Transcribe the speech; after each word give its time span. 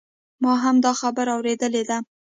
ما 0.43 0.53
هم 0.63 0.75
دا 0.85 0.91
خبره 1.01 1.31
اوریدلې 1.35 1.83
ده 1.89 1.97